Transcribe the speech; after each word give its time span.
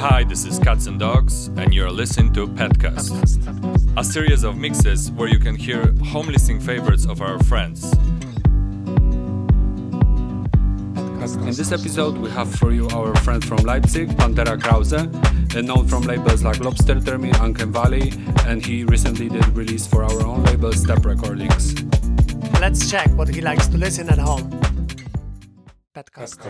Hi, 0.00 0.24
this 0.24 0.46
is 0.46 0.58
Cats 0.58 0.86
and 0.86 0.98
Dogs, 0.98 1.48
and 1.58 1.74
you're 1.74 1.90
listening 1.90 2.32
to 2.32 2.46
Petcast, 2.46 3.12
a 3.98 4.02
series 4.02 4.44
of 4.44 4.56
mixes 4.56 5.10
where 5.10 5.28
you 5.28 5.38
can 5.38 5.54
hear 5.54 5.92
home 6.04 6.28
listening 6.28 6.58
favorites 6.58 7.04
of 7.04 7.20
our 7.20 7.38
friends. 7.40 7.92
In 11.12 11.52
this 11.52 11.70
episode, 11.70 12.16
we 12.16 12.30
have 12.30 12.50
for 12.54 12.72
you 12.72 12.88
our 12.88 13.14
friend 13.16 13.44
from 13.44 13.58
Leipzig, 13.58 14.08
Pantera 14.16 14.58
Krause, 14.58 15.04
known 15.54 15.86
from 15.86 16.04
labels 16.04 16.42
like 16.42 16.60
Lobster 16.60 16.94
Termin, 16.94 17.38
Uncanny 17.44 17.70
Valley, 17.70 18.12
and 18.46 18.64
he 18.64 18.84
recently 18.84 19.28
did 19.28 19.46
release 19.48 19.86
for 19.86 20.02
our 20.02 20.22
own 20.22 20.42
label, 20.44 20.72
Step 20.72 21.04
Recordings. 21.04 21.74
Let's 22.58 22.90
check 22.90 23.10
what 23.18 23.28
he 23.28 23.42
likes 23.42 23.66
to 23.66 23.76
listen 23.76 24.08
at 24.08 24.18
home. 24.18 24.48
Petcast. 25.94 26.40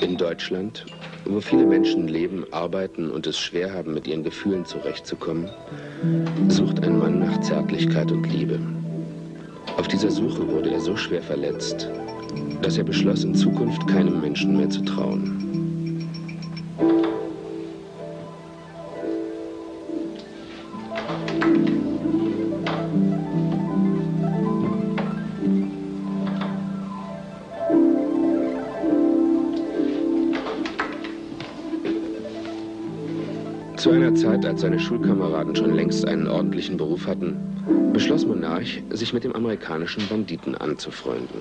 In 0.00 0.16
Deutschland, 0.16 0.86
wo 1.26 1.38
viele 1.40 1.66
Menschen 1.66 2.08
leben, 2.08 2.46
arbeiten 2.50 3.10
und 3.10 3.26
es 3.26 3.38
schwer 3.38 3.74
haben, 3.74 3.92
mit 3.92 4.06
ihren 4.06 4.24
Gefühlen 4.24 4.64
zurechtzukommen, 4.64 5.50
sucht 6.48 6.82
ein 6.82 6.98
Mann 6.98 7.18
nach 7.18 7.40
Zärtlichkeit 7.42 8.10
und 8.10 8.24
Liebe. 8.32 8.58
Auf 9.76 9.86
dieser 9.86 10.10
Suche 10.10 10.48
wurde 10.48 10.70
er 10.70 10.80
so 10.80 10.96
schwer 10.96 11.22
verletzt, 11.22 11.90
dass 12.62 12.78
er 12.78 12.84
beschloss, 12.84 13.24
in 13.24 13.34
Zukunft 13.34 13.86
keinem 13.86 14.22
Menschen 14.22 14.56
mehr 14.56 14.70
zu 14.70 14.82
trauen. 14.84 15.51
Als 34.52 34.60
seine 34.60 34.78
Schulkameraden 34.78 35.56
schon 35.56 35.74
längst 35.74 36.06
einen 36.06 36.28
ordentlichen 36.28 36.76
Beruf 36.76 37.06
hatten, 37.06 37.90
beschloss 37.94 38.26
Monarch, 38.26 38.82
sich 38.90 39.14
mit 39.14 39.24
dem 39.24 39.32
amerikanischen 39.32 40.06
Banditen 40.08 40.54
anzufreunden. 40.54 41.40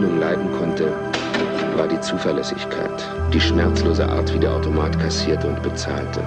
Erfindung 0.00 0.18
leiden 0.18 0.52
konnte, 0.52 0.92
war 1.76 1.86
die 1.86 2.00
Zuverlässigkeit, 2.00 3.06
die 3.34 3.40
schmerzlose 3.40 4.08
Art, 4.08 4.32
wie 4.32 4.38
der 4.38 4.52
Automat 4.52 4.98
kassierte 4.98 5.46
und 5.46 5.62
bezahlte. 5.62 6.22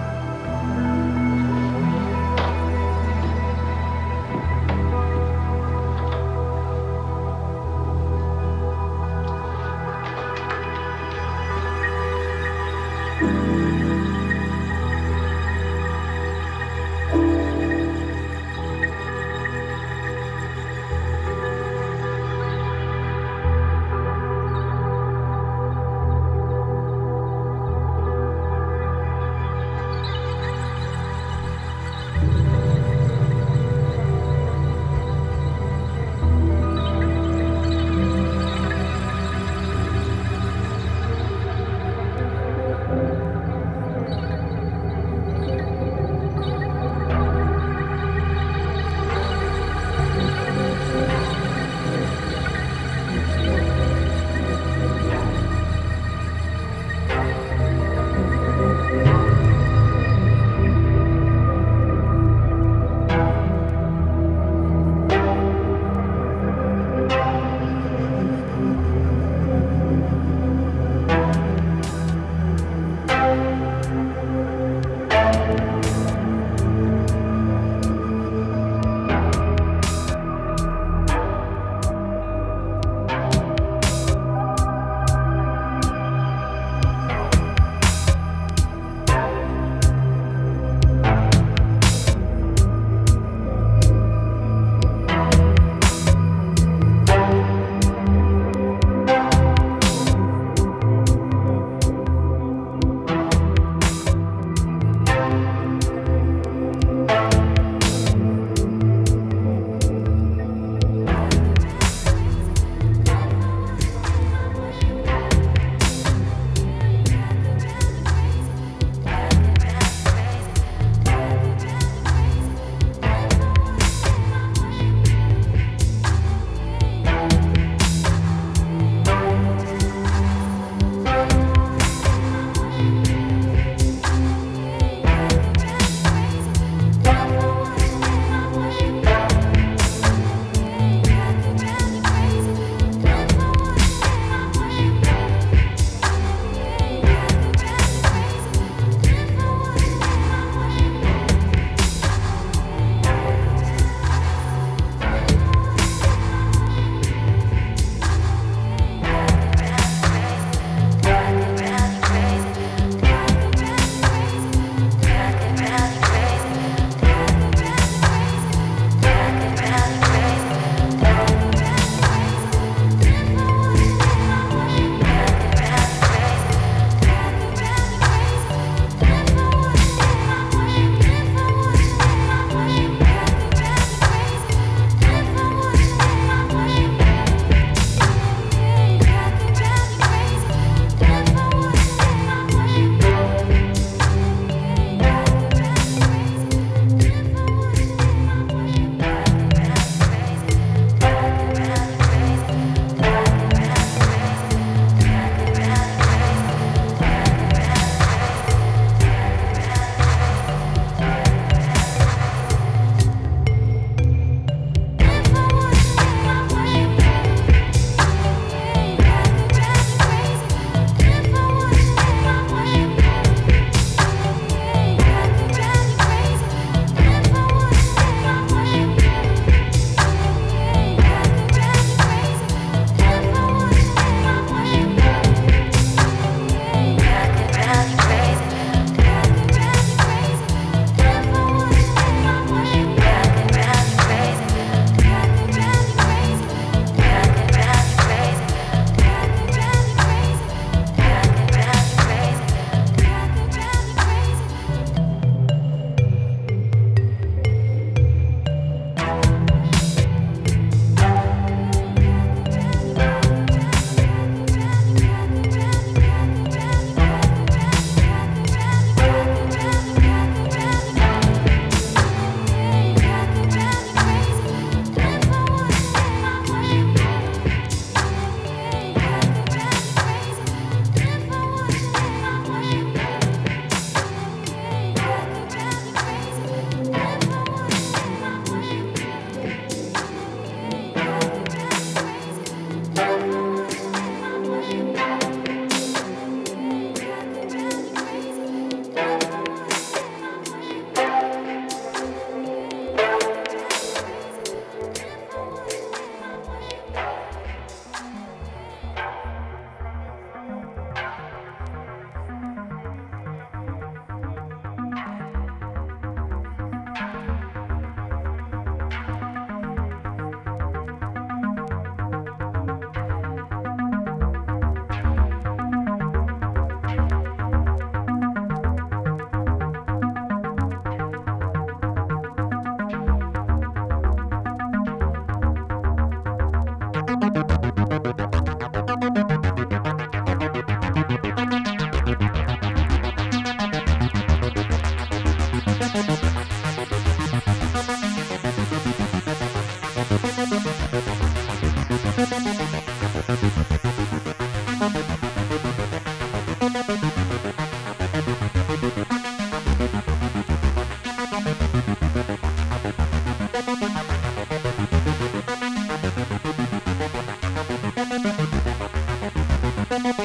Thank 369.94 370.18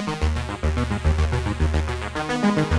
you. 2.73 2.77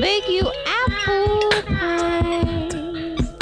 bake 0.00 0.28
you 0.28 0.50
apple 0.66 1.50
pies. 1.66 3.34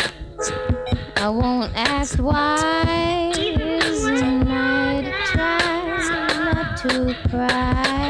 I 1.17 1.29
won't 1.29 1.73
ask 1.77 2.19
why. 2.19 3.33
Isn't 3.37 4.49
I 4.49 5.13
try 5.27 6.53
not 6.53 6.77
to 6.79 7.15
cry? 7.29 8.10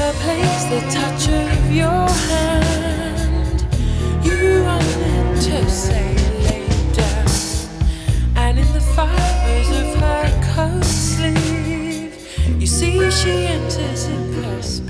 Ever 0.00 0.16
place 0.20 0.64
the 0.66 0.80
touch 0.92 1.28
of 1.28 1.72
your 1.72 2.08
hand. 2.30 3.66
You 4.24 4.62
are 4.62 4.78
meant 4.78 5.42
to 5.42 5.68
say 5.68 6.14
later. 6.44 7.24
and 8.36 8.60
in 8.60 8.72
the 8.72 8.80
fibers 8.80 9.70
of 9.70 9.96
her 9.96 10.54
coat 10.54 10.84
sleeve, 10.84 12.14
you 12.60 12.66
see 12.68 13.10
she 13.10 13.46
enters 13.46 14.06
in 14.06 14.40
person. 14.40 14.87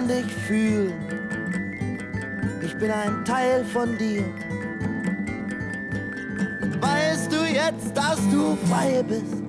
Kann 0.00 0.08
dich 0.08 0.32
fühlen. 0.46 0.92
Ich 2.62 2.74
bin 2.76 2.90
ein 2.90 3.24
Teil 3.24 3.64
von 3.64 3.96
dir. 3.98 4.24
Weißt 6.80 7.32
du 7.32 7.44
jetzt, 7.44 7.94
dass 7.96 8.16
du 8.30 8.56
frei 8.68 9.02
bist? 9.02 9.42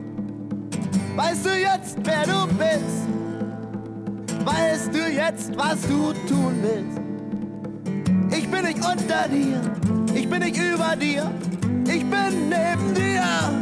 Weißt 1.16 1.46
du 1.46 1.50
jetzt, 1.50 1.98
wer 2.04 2.24
du 2.24 2.48
bist? 2.48 3.08
Weißt 4.46 4.94
du 4.94 5.10
jetzt, 5.10 5.58
was 5.58 5.82
du 5.84 6.14
tun 6.28 6.56
willst? 6.62 7.00
Ich 8.38 8.50
bin 8.50 8.66
nicht 8.66 8.78
unter 8.78 9.28
dir, 9.28 9.62
ich 10.14 10.30
bin 10.30 10.40
nicht 10.40 10.58
über 10.58 10.96
dir, 10.96 11.32
ich 11.86 12.04
bin 12.10 12.50
neben 12.50 12.94
dir. 12.96 13.61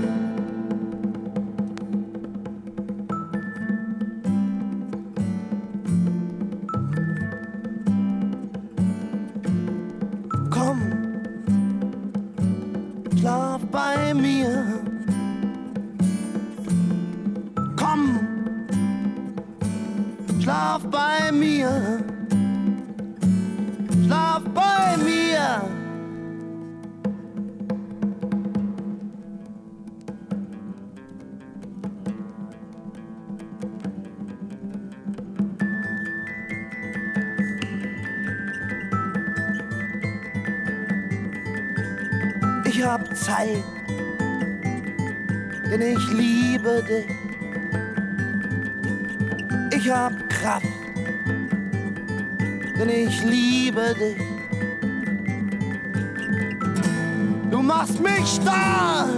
Machst 57.70 57.99
mich 57.99 58.28
stark, 58.28 59.09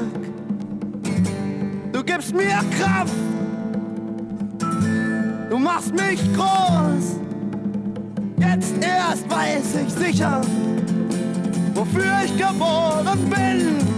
du 1.93 2.03
gibst 2.03 2.35
mir 2.35 2.59
Kraft, 2.77 3.13
du 5.49 5.57
machst 5.57 5.93
mich 5.93 6.19
groß. 6.33 7.21
Jetzt 8.39 8.73
erst 8.83 9.29
weiß 9.29 9.75
ich 9.85 9.93
sicher, 9.93 10.41
wofür 11.73 12.11
ich 12.25 12.37
geboren 12.37 13.29
bin. 13.29 13.90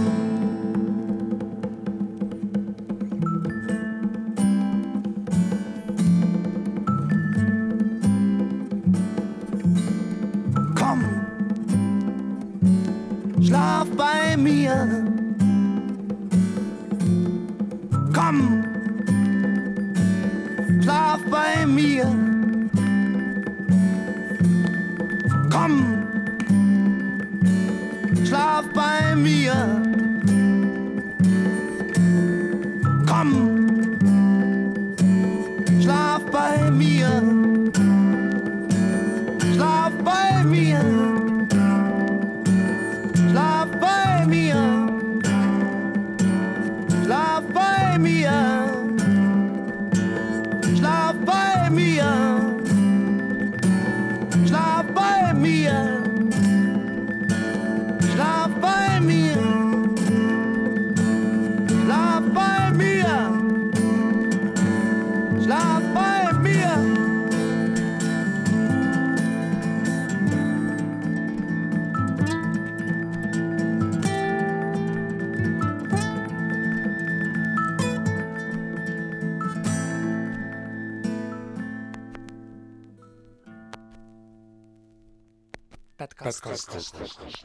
podcast. 86.92 87.44